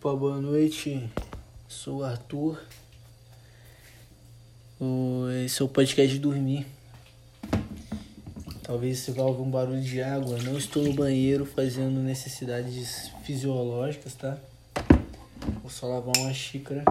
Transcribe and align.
Opa, 0.00 0.14
boa 0.14 0.40
noite. 0.40 1.10
Sou 1.66 1.98
o 1.98 2.04
Arthur. 2.04 2.62
Esse 5.44 5.60
é 5.60 5.64
o 5.64 5.68
podcast 5.68 6.14
de 6.14 6.20
dormir. 6.20 6.68
Talvez 8.62 9.00
você 9.00 9.10
vá 9.10 9.24
um 9.24 9.50
barulho 9.50 9.82
de 9.82 10.00
água. 10.00 10.38
Não 10.44 10.56
estou 10.56 10.84
no 10.84 10.92
banheiro 10.92 11.44
fazendo 11.44 11.98
necessidades 11.98 13.10
fisiológicas, 13.24 14.14
tá? 14.14 14.38
Vou 15.62 15.68
só 15.68 15.88
lavar 15.88 16.16
uma 16.16 16.32
xícara 16.32 16.84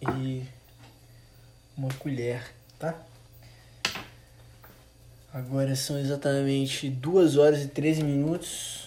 e 0.00 0.42
uma 1.76 1.92
colher, 1.98 2.42
tá? 2.78 2.98
Agora 5.30 5.76
são 5.76 5.98
exatamente 5.98 6.88
2 6.88 7.36
horas 7.36 7.62
e 7.64 7.68
13 7.68 8.02
minutos. 8.02 8.86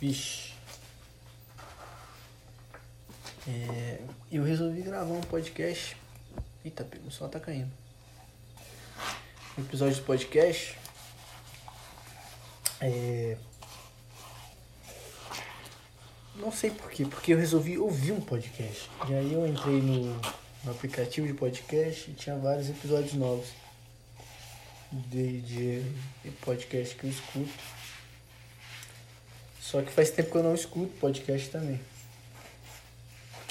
Vixe. 0.00 0.51
É, 3.48 3.98
eu 4.30 4.44
resolvi 4.44 4.82
gravar 4.82 5.12
um 5.12 5.20
podcast. 5.20 5.96
Eita, 6.64 6.86
o 7.04 7.10
sol 7.10 7.28
tá 7.28 7.40
caindo. 7.40 7.70
Um 9.58 9.62
episódio 9.62 9.96
do 9.96 10.02
podcast. 10.02 10.78
É... 12.80 13.36
Não 16.36 16.52
sei 16.52 16.70
porquê, 16.70 17.04
porque 17.04 17.34
eu 17.34 17.38
resolvi 17.38 17.78
ouvir 17.78 18.12
um 18.12 18.20
podcast. 18.20 18.88
E 19.08 19.14
aí 19.14 19.32
eu 19.32 19.46
entrei 19.46 19.80
no, 19.82 20.14
no 20.64 20.70
aplicativo 20.70 21.26
de 21.26 21.34
podcast 21.34 22.10
e 22.10 22.14
tinha 22.14 22.36
vários 22.36 22.70
episódios 22.70 23.12
novos 23.14 23.48
de, 24.92 25.40
de 25.42 26.30
podcast 26.40 26.94
que 26.94 27.04
eu 27.04 27.10
escuto. 27.10 27.52
Só 29.60 29.82
que 29.82 29.90
faz 29.90 30.10
tempo 30.10 30.30
que 30.30 30.36
eu 30.36 30.42
não 30.42 30.54
escuto 30.54 30.92
podcast 30.98 31.50
também. 31.50 31.80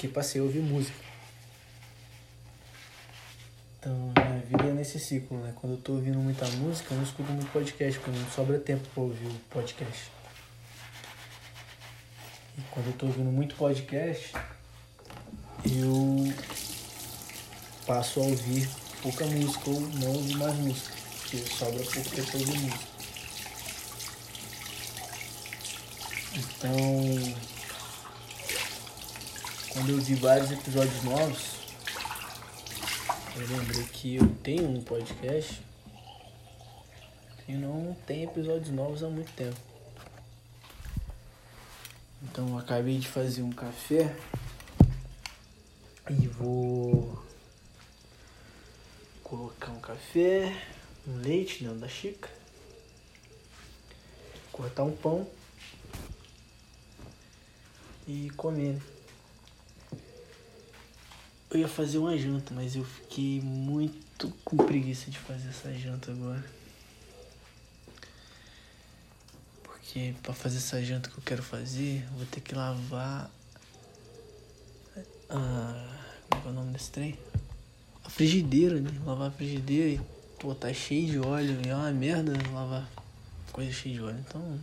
Porque 0.02 0.14
passei 0.14 0.40
a 0.40 0.44
ouvir 0.44 0.58
música. 0.58 0.98
Então, 3.78 4.12
minha 4.16 4.40
vida 4.40 4.64
é 4.64 4.72
nesse 4.72 4.98
ciclo, 4.98 5.38
né? 5.38 5.52
Quando 5.54 5.74
eu 5.74 5.76
tô 5.76 5.92
ouvindo 5.92 6.18
muita 6.18 6.44
música, 6.44 6.92
eu 6.92 6.96
não 6.96 7.04
escuto 7.04 7.30
muito 7.30 7.52
podcast, 7.52 8.00
porque 8.00 8.18
não 8.18 8.28
sobra 8.32 8.58
tempo 8.58 8.84
pra 8.92 9.00
ouvir 9.04 9.28
o 9.28 9.38
podcast. 9.48 10.10
E 12.58 12.62
quando 12.72 12.88
eu 12.88 12.92
tô 12.94 13.06
ouvindo 13.06 13.30
muito 13.30 13.54
podcast, 13.54 14.32
eu 15.64 16.34
passo 17.86 18.18
a 18.18 18.24
ouvir 18.24 18.68
pouca 19.02 19.24
música 19.26 19.70
ou 19.70 19.80
não 19.80 20.14
ouvir 20.14 20.36
mais 20.36 20.54
música, 20.56 20.96
porque 21.20 21.36
sobra 21.36 21.84
pouco 21.84 22.10
tempo 22.10 22.38
ouvir 22.38 22.58
música. 22.58 22.88
Então, 26.34 27.52
quando 29.72 29.88
eu 29.88 29.98
vi 29.98 30.14
vários 30.14 30.50
episódios 30.50 31.02
novos, 31.02 31.56
eu 33.34 33.46
lembrei 33.48 33.84
que 33.84 34.16
eu 34.16 34.28
tenho 34.42 34.68
um 34.68 34.82
podcast 34.82 35.62
e 37.48 37.52
não 37.54 37.96
tem 38.06 38.24
episódios 38.24 38.68
novos 38.68 39.02
há 39.02 39.08
muito 39.08 39.32
tempo. 39.32 39.56
Então 42.22 42.50
eu 42.50 42.58
acabei 42.58 42.98
de 42.98 43.08
fazer 43.08 43.42
um 43.42 43.50
café 43.50 44.14
e 46.10 46.26
vou 46.28 47.24
colocar 49.24 49.70
um 49.72 49.80
café, 49.80 50.54
um 51.08 51.16
leite 51.16 51.64
dentro 51.64 51.78
da 51.78 51.88
xícara, 51.88 52.32
cortar 54.52 54.84
um 54.84 54.94
pão 54.94 55.26
e 58.06 58.28
comer. 58.36 58.78
Eu 61.52 61.60
ia 61.60 61.68
fazer 61.68 61.98
uma 61.98 62.16
janta, 62.16 62.54
mas 62.54 62.74
eu 62.74 62.82
fiquei 62.82 63.38
muito 63.42 64.32
com 64.42 64.56
preguiça 64.56 65.10
de 65.10 65.18
fazer 65.18 65.50
essa 65.50 65.70
janta 65.74 66.10
agora. 66.10 66.42
Porque 69.62 70.14
para 70.22 70.32
fazer 70.32 70.56
essa 70.56 70.82
janta 70.82 71.10
que 71.10 71.18
eu 71.18 71.22
quero 71.22 71.42
fazer, 71.42 72.04
eu 72.10 72.16
vou 72.16 72.24
ter 72.24 72.40
que 72.40 72.54
lavar. 72.54 73.30
Ah, 75.28 75.98
como 76.30 76.46
é 76.46 76.48
o 76.48 76.52
nome 76.54 76.72
desse 76.72 76.90
trem? 76.90 77.18
A 78.02 78.08
frigideira, 78.08 78.80
né? 78.80 78.90
Lavar 79.04 79.28
a 79.28 79.30
frigideira 79.30 79.90
e 79.90 80.00
pô, 80.38 80.54
tá 80.54 80.72
cheio 80.72 81.06
de 81.06 81.18
óleo. 81.18 81.60
E 81.66 81.68
é 81.68 81.76
uma 81.76 81.92
merda 81.92 82.32
lavar 82.50 82.90
coisa 83.52 83.70
cheia 83.70 83.94
de 83.94 84.02
óleo. 84.02 84.24
Então. 84.26 84.58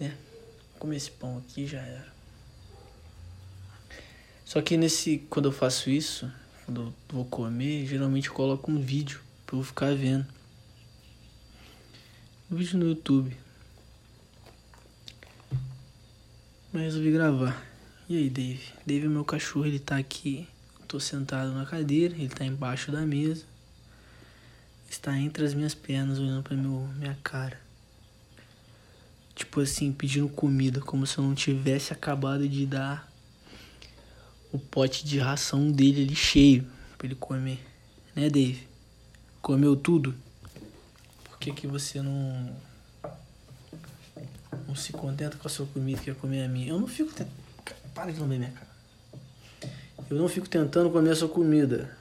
É. 0.00 0.10
Comer 0.78 0.96
esse 0.96 1.10
pão 1.10 1.36
aqui 1.36 1.66
já 1.66 1.80
era. 1.82 2.21
Só 4.52 4.60
que 4.60 4.76
nesse. 4.76 5.16
Quando 5.30 5.46
eu 5.48 5.52
faço 5.52 5.88
isso, 5.88 6.30
quando 6.66 6.82
eu 6.82 6.94
vou 7.08 7.24
comer, 7.24 7.86
geralmente 7.86 8.28
eu 8.28 8.34
coloco 8.34 8.70
um 8.70 8.78
vídeo 8.78 9.18
pra 9.46 9.56
eu 9.56 9.62
ficar 9.62 9.94
vendo. 9.96 10.26
Um 12.50 12.56
vídeo 12.56 12.78
no 12.78 12.88
YouTube. 12.88 13.34
Mas 16.70 16.82
resolvi 16.82 17.12
gravar. 17.12 17.66
E 18.06 18.18
aí, 18.18 18.28
Dave? 18.28 18.62
Dave 18.84 19.06
é 19.06 19.08
meu 19.08 19.24
cachorro, 19.24 19.64
ele 19.64 19.78
tá 19.78 19.96
aqui. 19.96 20.46
Eu 20.78 20.86
tô 20.86 21.00
sentado 21.00 21.50
na 21.52 21.64
cadeira, 21.64 22.14
ele 22.14 22.28
tá 22.28 22.44
embaixo 22.44 22.92
da 22.92 23.06
mesa. 23.06 23.46
Está 24.86 25.16
entre 25.18 25.46
as 25.46 25.54
minhas 25.54 25.74
pernas, 25.74 26.18
olhando 26.18 26.42
pra 26.42 26.54
meu, 26.54 26.86
minha 26.98 27.16
cara. 27.24 27.58
Tipo 29.34 29.62
assim, 29.62 29.90
pedindo 29.94 30.28
comida, 30.28 30.78
como 30.78 31.06
se 31.06 31.16
eu 31.16 31.24
não 31.24 31.34
tivesse 31.34 31.94
acabado 31.94 32.46
de 32.46 32.66
dar 32.66 33.10
o 34.52 34.58
pote 34.58 35.04
de 35.04 35.18
ração 35.18 35.70
dele 35.72 36.02
ali 36.02 36.14
cheio 36.14 36.66
pra 36.98 37.06
ele 37.06 37.14
comer. 37.14 37.58
Né, 38.14 38.28
Dave? 38.28 38.68
Comeu 39.40 39.74
tudo? 39.74 40.14
Por 41.24 41.38
que, 41.38 41.52
que 41.52 41.66
você 41.66 42.02
não. 42.02 42.54
Não 44.68 44.76
se 44.76 44.92
contenta 44.92 45.36
com 45.36 45.48
a 45.48 45.50
sua 45.50 45.66
comida 45.66 46.00
e 46.00 46.04
quer 46.04 46.14
comer 46.14 46.44
a 46.44 46.48
minha? 46.48 46.68
Eu 46.68 46.78
não 46.78 46.86
fico 46.86 47.10
tentando. 47.12 47.42
Para 47.94 48.12
de 48.12 48.20
lamber 48.20 48.38
minha 48.38 48.52
cara. 48.52 48.70
Eu 50.08 50.16
não 50.16 50.28
fico 50.28 50.48
tentando 50.48 50.90
comer 50.90 51.10
a 51.10 51.16
sua 51.16 51.28
comida. 51.28 51.96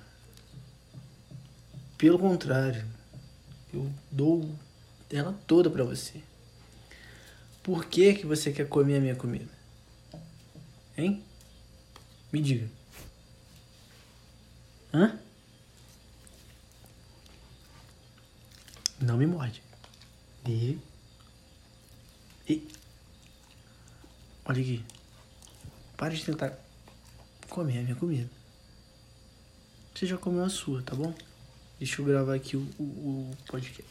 Pelo 1.97 2.19
contrário, 2.19 2.83
eu 3.73 3.91
dou 4.11 4.49
ela 5.09 5.37
toda 5.47 5.69
pra 5.69 5.83
você. 5.83 6.21
Por 7.63 7.85
que, 7.85 8.13
que 8.15 8.25
você 8.25 8.51
quer 8.51 8.67
comer 8.67 8.97
a 8.97 9.01
minha 9.01 9.15
comida? 9.15 9.49
Hein? 10.97 11.23
Me 12.31 12.41
diga. 12.41 12.69
Hã? 14.93 15.19
Não 19.01 19.17
me 19.17 19.25
morde. 19.25 19.61
E. 20.47 20.77
E. 22.47 22.67
Olha 24.45 24.61
aqui. 24.61 24.83
Para 25.97 26.13
de 26.13 26.23
tentar 26.23 26.57
comer 27.49 27.79
a 27.79 27.83
minha 27.83 27.95
comida. 27.95 28.29
Você 29.93 30.05
já 30.05 30.17
comeu 30.17 30.43
a 30.43 30.49
sua, 30.49 30.81
tá 30.81 30.95
bom? 30.95 31.13
Deixa 31.77 32.01
eu 32.01 32.05
gravar 32.05 32.35
aqui 32.35 32.55
o, 32.55 32.61
o, 32.79 33.31
o 33.31 33.37
podcast. 33.47 33.83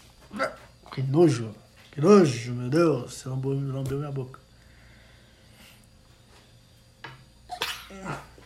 Que 0.93 1.03
nojo! 1.03 1.55
Que 1.93 2.01
nojo, 2.01 2.53
meu 2.55 2.71
Deus! 2.71 3.15
Você 3.15 3.29
lambeu, 3.29 3.51
lambeu 3.51 3.99
minha 3.99 4.11
boca. 4.11 4.41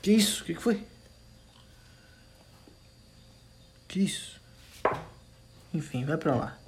Que 0.05 0.13
isso? 0.13 0.43
O 0.43 0.45
que, 0.45 0.55
que 0.55 0.61
foi? 0.61 0.87
Que 3.89 4.01
isso? 4.01 4.39
Enfim, 5.73 6.05
vai 6.05 6.19
pra 6.19 6.35
lá. 6.35 6.59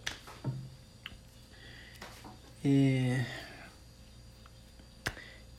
É... 2.64 3.26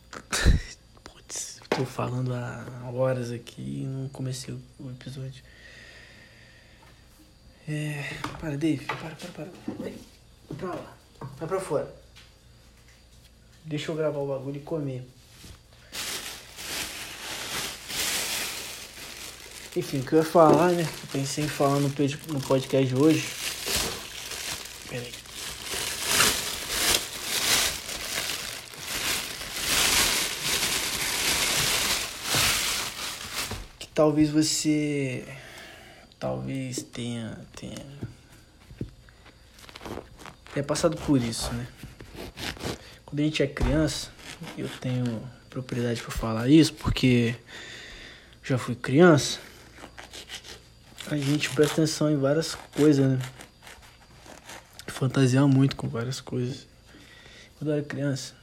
Putz, 1.03 1.62
tô 1.69 1.85
falando 1.85 2.33
há 2.33 2.89
horas 2.91 3.29
aqui 3.29 3.83
e 3.83 3.85
não 3.85 4.09
comecei 4.09 4.56
o 4.79 4.89
episódio. 4.89 5.44
É... 7.69 8.12
Para, 8.41 8.57
Dave. 8.57 8.85
Para, 8.85 9.15
para, 9.15 9.29
para. 9.29 9.51
Vai 9.77 9.94
pra 10.57 10.74
lá. 10.74 10.97
Vai 11.38 11.47
pra 11.47 11.59
fora. 11.59 11.95
Deixa 13.65 13.91
eu 13.91 13.95
gravar 13.95 14.18
o 14.18 14.27
bagulho 14.27 14.57
e 14.57 14.62
comer. 14.62 15.07
Enfim, 19.77 20.00
o 20.00 20.03
que 20.03 20.13
eu 20.13 20.18
ia 20.18 20.25
falar, 20.25 20.71
né? 20.71 20.81
Eu 20.81 21.07
pensei 21.12 21.44
em 21.44 21.47
falar 21.47 21.79
no, 21.79 21.88
no 21.88 22.41
podcast 22.47 22.88
de 22.88 22.95
hoje. 22.95 23.27
Pera 24.89 25.03
aí. 25.03 25.13
Que 33.77 33.88
talvez 33.89 34.31
você. 34.31 35.24
Talvez 36.18 36.81
tenha. 36.81 37.39
tenha. 37.56 37.85
tenha 40.56 40.63
passado 40.65 40.97
por 40.97 41.21
isso, 41.21 41.53
né? 41.53 41.68
Quando 43.06 43.19
a 43.19 43.24
gente 43.24 43.44
é 43.44 43.47
criança, 43.47 44.09
eu 44.57 44.68
tenho 44.81 45.21
propriedade 45.51 46.01
pra 46.01 46.09
falar 46.09 46.50
isso, 46.50 46.74
porque 46.74 47.35
já 48.44 48.57
fui 48.57 48.74
criança. 48.74 49.45
A 51.09 51.15
gente 51.15 51.50
presta 51.51 51.75
atenção 51.75 52.12
em 52.12 52.18
várias 52.18 52.54
coisas, 52.75 53.06
né? 53.06 53.19
Fantasia 54.88 55.48
muito 55.48 55.75
com 55.77 55.88
várias 55.88 56.19
coisas. 56.19 56.68
Quando 57.57 57.69
eu 57.69 57.77
era 57.77 57.86
criança, 57.86 58.33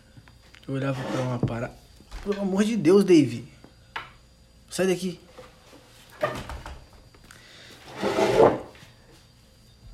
eu 0.66 0.74
olhava 0.74 1.02
pra 1.02 1.20
uma 1.20 1.38
parada. 1.38 1.74
Pelo 2.22 2.40
amor 2.40 2.64
de 2.64 2.76
Deus, 2.76 3.04
Dave. 3.04 3.46
Sai 4.70 4.86
daqui. 4.86 5.20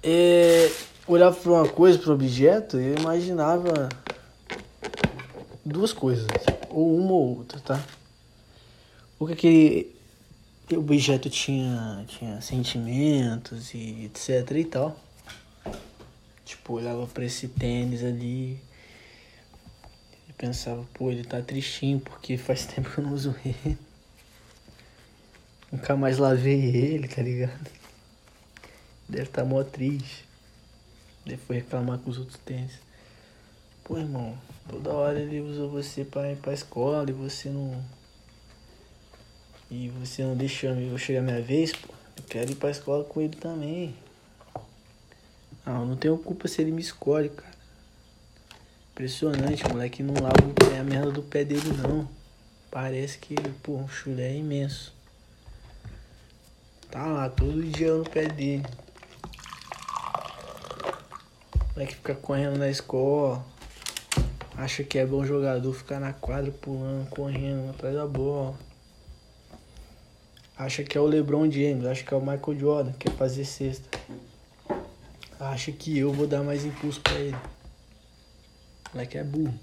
É, 0.03 0.71
olhava 1.09 1.35
para 1.35 1.51
uma 1.51 1.69
coisa, 1.69 2.09
um 2.09 2.15
objeto, 2.15 2.79
eu 2.79 2.95
imaginava 2.99 3.89
duas 5.65 5.93
coisas, 5.93 6.27
ou 6.69 6.97
uma 6.97 7.13
ou 7.13 7.39
outra, 7.39 7.59
tá? 7.61 7.83
Ou 9.19 9.27
que 9.27 9.33
aquele 9.33 10.00
objeto 10.77 11.29
tinha, 11.29 12.05
tinha 12.07 12.41
sentimentos 12.41 13.75
e 13.75 14.05
etc 14.05 14.51
e 14.53 14.65
tal. 14.65 14.99
Tipo, 16.45 16.75
olhava 16.75 17.07
para 17.07 17.25
esse 17.25 17.49
tênis 17.49 18.03
ali 18.03 18.61
e 20.29 20.33
pensava, 20.37 20.85
pô, 20.95 21.11
ele 21.11 21.25
tá 21.25 21.41
tristinho 21.41 22.01
porque 22.01 22.37
faz 22.37 22.67
tempo 22.67 22.91
que 22.91 22.99
eu 22.99 23.05
não 23.05 23.15
uso 23.15 23.35
ele. 23.45 23.79
Nunca 25.71 25.97
mais 25.97 26.19
lavei 26.19 26.75
ele, 26.75 27.07
tá 27.07 27.23
ligado? 27.23 27.71
Deve 29.09 29.27
tá 29.27 29.45
mó 29.45 29.63
triste. 29.63 30.25
Depois 31.25 31.63
reclamar 31.63 31.99
com 31.99 32.11
os 32.11 32.19
outros 32.19 32.39
tênis. 32.39 32.73
Pô, 33.85 33.99
irmão, 33.99 34.37
toda 34.69 34.93
hora 34.93 35.19
ele 35.19 35.41
usou 35.41 35.69
você 35.69 36.05
pra 36.05 36.31
ir 36.33 36.37
pra 36.37 36.53
escola 36.53 37.09
e 37.09 37.13
você 37.13 37.49
não. 37.49 37.85
E 39.71 39.89
você 39.89 40.25
não 40.25 40.37
deixa 40.37 40.67
eu 40.67 40.99
chegar 40.99 41.23
minha 41.23 41.41
vez, 41.41 41.73
pô. 41.73 41.95
Eu 42.17 42.25
quero 42.25 42.51
ir 42.51 42.57
pra 42.57 42.71
escola 42.71 43.05
com 43.05 43.21
ele 43.21 43.37
também. 43.37 43.95
Não, 45.65 45.87
não 45.87 45.97
tenho 45.97 46.19
culpa 46.19 46.49
se 46.49 46.61
ele 46.61 46.73
me 46.73 46.81
escolhe, 46.81 47.29
cara. 47.29 47.55
Impressionante, 48.91 49.67
moleque 49.69 50.03
não 50.03 50.15
lava 50.15 50.45
o 50.45 50.53
pé, 50.53 50.81
a 50.81 50.83
merda 50.83 51.13
do 51.13 51.23
pé 51.23 51.45
dele 51.45 51.73
não. 51.77 52.09
Parece 52.71 53.19
que, 53.19 53.35
pô, 53.63 53.77
o 53.77 53.89
chulé 53.89 54.33
é 54.33 54.37
imenso. 54.37 54.93
Tá 56.91 57.07
lá, 57.07 57.31
todo 57.31 57.63
dia 57.63 57.95
no 57.95 58.03
pé 58.03 58.27
dele. 58.27 58.67
Moleque 61.75 61.95
fica 61.95 62.15
correndo 62.17 62.59
na 62.59 62.69
escola. 62.69 63.45
Acha 64.57 64.83
que 64.83 64.99
é 64.99 65.07
bom 65.07 65.25
jogador 65.25 65.73
ficar 65.73 66.01
na 66.01 66.13
quadra 66.13 66.51
pulando, 66.51 67.09
correndo 67.09 67.71
atrás 67.71 67.95
da 67.95 68.07
bola. 68.07 68.59
Acha 70.61 70.85
que 70.85 70.99
é 70.99 71.01
o 71.01 71.07
LeBron 71.07 71.51
James, 71.51 71.87
acha 71.87 72.05
que 72.05 72.13
é 72.13 72.17
o 72.19 72.21
Michael 72.21 72.59
Jordan, 72.59 72.93
quer 72.93 73.11
fazer 73.13 73.47
cesta. 73.47 73.99
Acha 75.41 75.73
que 75.73 75.99
eu 75.99 76.13
vou 76.13 76.27
dar 76.27 76.43
mais 76.43 76.67
impulso 76.67 77.01
pra 77.01 77.15
ele. 77.15 77.37
Moleque 78.93 79.17
é 79.17 79.25
burro. 79.25 79.59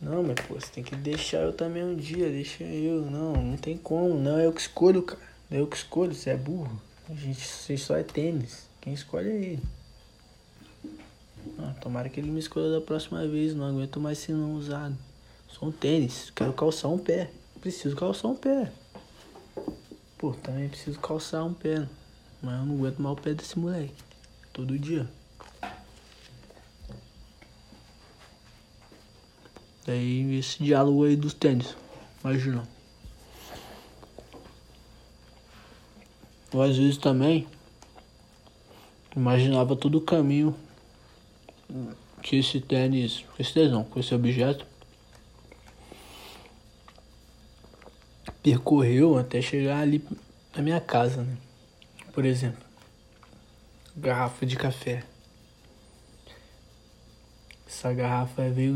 Não, 0.00 0.22
mas 0.22 0.36
pô, 0.46 0.54
você 0.54 0.68
tem 0.68 0.84
que 0.84 0.94
deixar 0.94 1.38
eu 1.38 1.52
também 1.52 1.82
um 1.82 1.96
dia, 1.96 2.30
deixa 2.30 2.62
eu. 2.62 3.10
Não, 3.10 3.32
não 3.32 3.56
tem 3.56 3.76
como. 3.76 4.14
Não 4.14 4.38
é 4.38 4.46
eu 4.46 4.52
que 4.52 4.60
escolho, 4.60 5.02
cara. 5.02 5.20
É 5.50 5.58
eu 5.58 5.66
que 5.66 5.76
escolho, 5.76 6.14
você 6.14 6.30
é 6.30 6.36
burro. 6.36 6.80
A 7.10 7.14
gente, 7.14 7.44
você 7.44 7.76
só 7.76 7.96
é 7.96 8.04
tênis. 8.04 8.68
Quem 8.80 8.94
escolhe 8.94 9.28
é 9.28 9.34
ele. 9.34 9.62
Ah, 11.58 11.74
tomara 11.80 12.08
que 12.08 12.20
ele 12.20 12.30
me 12.30 12.38
escolha 12.38 12.70
da 12.70 12.80
próxima 12.80 13.26
vez. 13.26 13.56
Não 13.56 13.66
aguento 13.66 13.98
mais 13.98 14.18
ser 14.18 14.34
não 14.34 14.54
usado. 14.54 14.96
Sou 15.48 15.68
um 15.68 15.72
tênis. 15.72 16.30
Quero 16.30 16.52
calçar 16.52 16.86
um 16.86 16.98
pé. 16.98 17.28
Preciso 17.60 17.96
calçar 17.96 18.30
um 18.30 18.36
pé. 18.36 18.72
Pô, 20.18 20.32
também 20.32 20.68
preciso 20.68 20.98
calçar 21.00 21.44
um 21.44 21.52
pé. 21.52 21.88
Mas 22.42 22.60
eu 22.60 22.66
não 22.66 22.74
aguento 22.76 22.98
mais 22.98 23.18
o 23.18 23.20
pé 23.20 23.34
desse 23.34 23.58
moleque. 23.58 23.94
Todo 24.52 24.78
dia. 24.78 25.08
Daí 29.84 30.38
esse 30.38 30.62
diálogo 30.62 31.04
aí 31.04 31.16
dos 31.16 31.34
tênis. 31.34 31.76
Imagina. 32.22 32.66
Ou 36.52 36.62
às 36.62 36.76
vezes 36.76 36.96
também 36.96 37.46
Imaginava 39.16 39.74
todo 39.74 39.96
o 39.96 40.00
caminho 40.02 40.54
que 42.22 42.36
esse 42.36 42.60
tênis, 42.60 43.24
esse 43.38 43.54
tênis 43.54 43.72
não, 43.72 43.82
com 43.82 43.98
esse 43.98 44.14
objeto 44.14 44.66
percorreu 48.46 49.18
até 49.18 49.42
chegar 49.42 49.80
ali 49.80 50.00
na 50.54 50.62
minha 50.62 50.80
casa, 50.80 51.24
né? 51.24 51.36
Por 52.12 52.24
exemplo, 52.24 52.62
garrafa 53.96 54.46
de 54.46 54.54
café. 54.54 55.02
Essa 57.66 57.92
garrafa 57.92 58.48
veio 58.48 58.72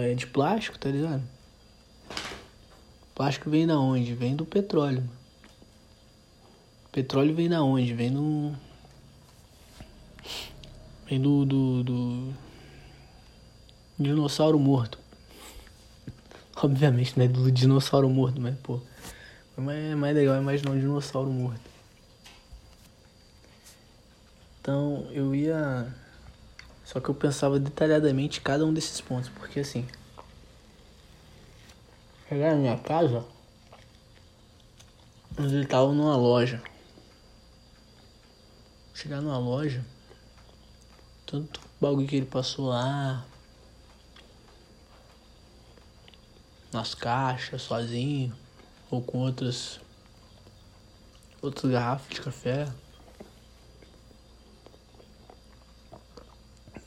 é 0.00 0.14
de 0.14 0.26
plástico, 0.26 0.78
tá 0.78 0.88
ligado? 0.88 1.22
Plástico 3.14 3.50
vem 3.50 3.66
da 3.66 3.78
onde? 3.78 4.14
Vem 4.14 4.34
do 4.34 4.46
petróleo. 4.46 5.06
Petróleo 6.90 7.34
vem 7.34 7.50
da 7.50 7.62
onde? 7.62 7.92
Vem 7.92 8.10
do 8.10 8.56
Vem 11.06 11.20
do, 11.20 11.44
do, 11.44 11.84
do 11.84 12.34
dinossauro 13.98 14.58
morto. 14.58 14.98
Obviamente, 16.62 17.18
né? 17.18 17.26
Do 17.26 17.50
dinossauro 17.50 18.08
morto, 18.08 18.40
mas, 18.40 18.56
pô. 18.58 18.80
É 19.56 19.94
mais, 19.94 20.14
legal 20.14 20.36
imaginar 20.40 20.72
um 20.72 20.78
dinossauro 20.78 21.30
morto. 21.30 21.60
Então, 24.60 25.08
eu 25.10 25.34
ia. 25.34 25.92
Só 26.84 27.00
que 27.00 27.08
eu 27.08 27.14
pensava 27.14 27.58
detalhadamente 27.58 28.40
cada 28.40 28.64
um 28.64 28.72
desses 28.72 29.00
pontos, 29.00 29.28
porque 29.30 29.60
assim. 29.60 29.86
Chegar 32.28 32.52
na 32.52 32.56
minha 32.56 32.78
casa. 32.78 33.24
Ele 35.38 35.66
tava 35.66 35.92
numa 35.92 36.16
loja. 36.16 36.62
Chegar 38.94 39.20
numa 39.20 39.38
loja 39.38 39.84
tanto 41.30 41.60
bagulho 41.80 42.08
que 42.08 42.16
ele 42.16 42.26
passou 42.26 42.66
lá. 42.66 43.24
Nas 46.72 46.94
caixas, 46.94 47.62
sozinho. 47.62 48.34
Ou 48.90 49.02
com 49.02 49.18
outras. 49.18 49.80
Outras 51.42 51.70
garrafas 51.70 52.14
de 52.14 52.20
café. 52.20 52.68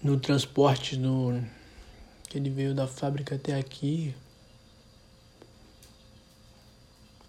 No 0.01 0.19
transporte 0.19 0.97
no, 0.97 1.41
que 2.33 2.39
ele 2.39 2.49
veio 2.49 2.73
da 2.73 2.87
fábrica 2.87 3.35
até 3.35 3.53
aqui. 3.55 4.15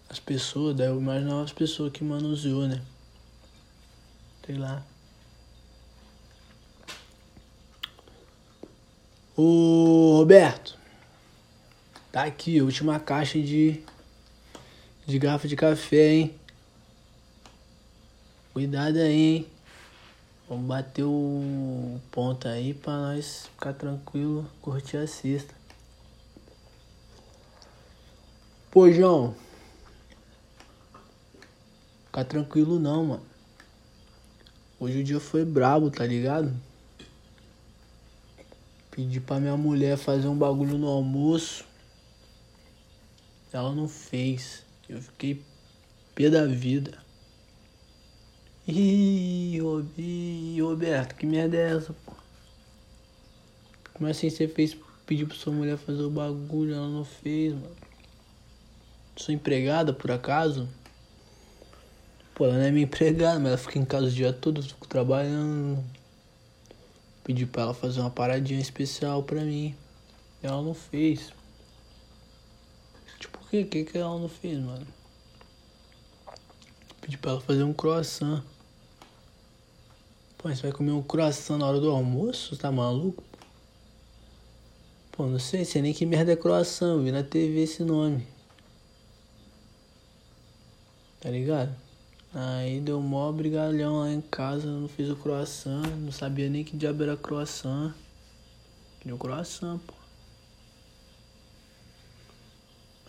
As 0.09 0.19
pessoas, 0.19 0.79
eu 0.79 0.99
imaginava 0.99 1.43
as 1.43 1.53
pessoas 1.53 1.91
que 1.91 2.03
manuseou, 2.03 2.67
né? 2.67 2.81
Sei 4.43 4.57
lá. 4.57 4.83
Ô 9.37 10.15
Roberto, 10.17 10.64
tá 12.15 12.23
aqui 12.23 12.61
última 12.61 12.97
caixa 12.97 13.37
de, 13.37 13.83
de 15.05 15.19
garrafa 15.19 15.49
de 15.49 15.55
café, 15.57 16.13
hein? 16.13 16.35
Cuidado 18.53 18.99
aí, 18.99 19.11
hein? 19.11 19.47
Vamos 20.47 20.65
bater 20.65 21.03
o 21.03 21.99
ponto 22.11 22.47
aí 22.47 22.73
pra 22.73 22.93
nós 22.93 23.47
ficar 23.47 23.73
tranquilo, 23.73 24.49
curtir 24.61 24.95
a 24.95 25.05
cesta. 25.05 25.53
Pô, 28.71 28.89
João. 28.89 29.35
Ficar 32.05 32.23
tranquilo 32.23 32.79
não, 32.79 33.07
mano. 33.07 33.25
Hoje 34.79 35.01
o 35.01 35.03
dia 35.03 35.19
foi 35.19 35.43
brabo, 35.43 35.91
tá 35.91 36.05
ligado? 36.05 36.55
Pedi 38.89 39.19
pra 39.19 39.37
minha 39.37 39.57
mulher 39.57 39.97
fazer 39.97 40.29
um 40.29 40.37
bagulho 40.37 40.77
no 40.77 40.87
almoço. 40.87 41.74
Ela 43.55 43.73
não 43.73 43.87
fez. 43.87 44.65
Eu 44.89 45.01
fiquei 45.01 45.41
pé 46.13 46.29
da 46.29 46.45
vida. 46.45 46.97
Ih, 48.67 49.57
Roberto, 50.59 51.15
que 51.15 51.25
merda 51.25 51.55
é 51.55 51.77
essa, 51.77 51.93
pô? 52.05 52.11
Como 53.93 54.09
assim 54.09 54.29
você 54.29 54.45
fez 54.45 54.75
pedir 55.05 55.25
pra 55.25 55.37
sua 55.37 55.53
mulher 55.53 55.77
fazer 55.77 56.01
o 56.01 56.09
bagulho, 56.09 56.75
ela 56.75 56.89
não 56.89 57.05
fez, 57.05 57.53
mano? 57.53 57.71
Sou 59.15 59.33
empregada 59.33 59.93
por 59.93 60.11
acaso? 60.11 60.67
Pô, 62.33 62.43
ela 62.43 62.55
não 62.55 62.63
é 62.65 62.71
minha 62.71 62.83
empregada, 62.83 63.39
mas 63.39 63.47
ela 63.47 63.57
fica 63.57 63.79
em 63.79 63.85
casa 63.85 64.07
o 64.07 64.11
dia 64.11 64.33
todo, 64.33 64.59
eu 64.59 64.65
fico 64.65 64.85
trabalhando. 64.85 65.81
Pedi 67.23 67.45
pra 67.45 67.61
ela 67.61 67.73
fazer 67.73 68.01
uma 68.01 68.11
paradinha 68.11 68.59
especial 68.59 69.23
pra 69.23 69.45
mim. 69.45 69.73
Ela 70.43 70.61
não 70.61 70.73
fez. 70.73 71.31
Que? 73.63 73.79
O 73.79 73.85
que, 73.85 73.91
que 73.91 73.97
ela 73.97 74.19
não 74.19 74.27
fez, 74.27 74.59
mano? 74.59 74.85
Pedi 77.01 77.17
pra 77.17 77.31
ela 77.31 77.41
fazer 77.41 77.63
um 77.63 77.73
croissant. 77.73 78.43
Pô, 80.37 80.49
você 80.49 80.63
vai 80.63 80.71
comer 80.71 80.91
um 80.91 81.03
croissant 81.03 81.57
na 81.57 81.67
hora 81.67 81.79
do 81.79 81.89
almoço? 81.89 82.57
Tá 82.57 82.71
maluco? 82.71 83.23
Pô, 85.11 85.27
não 85.27 85.39
sei, 85.39 85.63
sei 85.63 85.81
nem 85.81 85.93
que 85.93 86.05
merda 86.05 86.33
é 86.33 86.35
croissant, 86.35 87.01
vi 87.01 87.11
na 87.11 87.23
TV 87.23 87.61
esse 87.61 87.83
nome. 87.83 88.27
Tá 91.21 91.29
ligado? 91.29 91.73
Aí 92.33 92.81
deu 92.81 92.99
mó 92.99 93.31
brigalhão 93.31 93.99
lá 93.99 94.11
em 94.11 94.19
casa, 94.19 94.67
não 94.67 94.89
fiz 94.89 95.09
o 95.09 95.15
croissant, 95.15 95.85
não 95.97 96.11
sabia 96.11 96.49
nem 96.49 96.65
que 96.65 96.75
diabo 96.75 97.03
era 97.03 97.15
croissant. 97.15 97.93
Queria 98.99 99.15
um 99.15 99.17
croissant, 99.17 99.79
pô. 99.87 99.93
Mas 99.93 100.05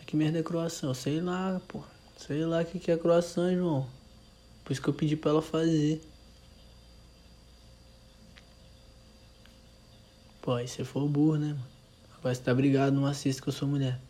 que 0.07 0.17
merda 0.17 0.39
é 0.39 0.43
croissant? 0.43 0.95
Sei 0.95 1.21
lá, 1.21 1.61
pô. 1.67 1.83
Sei 2.17 2.47
lá 2.47 2.63
o 2.63 2.65
que, 2.65 2.79
que 2.79 2.91
é 2.91 2.97
croissant, 2.97 3.55
João. 3.55 3.87
Por 4.65 4.73
isso 4.73 4.81
que 4.81 4.89
eu 4.89 4.95
pedi 4.95 5.17
pra 5.17 5.33
ela 5.33 5.43
fazer. 5.43 6.01
Pô, 10.41 10.53
aí 10.53 10.69
você 10.69 10.85
for 10.85 11.09
burro, 11.09 11.37
né, 11.37 11.49
mano? 11.49 11.67
Agora 12.17 12.35
você 12.35 12.41
tá 12.41 12.55
brigado, 12.55 12.95
não 12.95 13.05
assiste 13.05 13.43
que 13.43 13.49
eu 13.49 13.53
sou 13.53 13.69
mulher. 13.69 14.01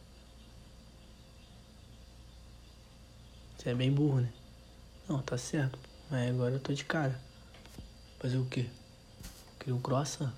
Você 3.57 3.71
é 3.71 3.75
bem 3.75 3.91
burro, 3.91 4.21
né? 4.21 4.33
Não, 5.09 5.21
tá 5.23 5.39
certo. 5.39 5.79
Mas 6.11 6.31
agora 6.31 6.55
eu 6.55 6.61
tô 6.61 6.73
de 6.73 6.85
cara. 6.85 7.19
Fazer 8.19 8.37
o 8.37 8.45
quê? 8.45 8.67
Queria 9.59 9.75
um 9.75 9.81
croissant. 9.81 10.33